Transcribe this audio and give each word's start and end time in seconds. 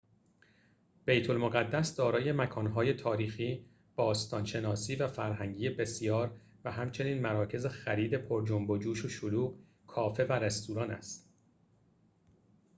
بیت 1.05 1.29
المقدس 1.29 1.95
دارای 1.95 2.31
مکان‌های 2.31 2.93
تاریخی 2.93 3.65
باستان 3.95 4.45
شناسی 4.45 4.95
و 4.95 5.07
فرهنگی 5.07 5.69
بسیار 5.69 6.39
و 6.65 6.71
همچنین 6.71 7.21
مراکز 7.21 7.65
خرید 7.65 8.15
پر 8.15 8.45
جنب 8.47 8.69
و 8.69 8.77
جوش 8.77 9.05
و 9.05 9.09
شلوغ 9.09 9.55
کافه 9.87 10.23
و 10.25 10.31
رستوران 10.33 10.91
است 10.91 11.29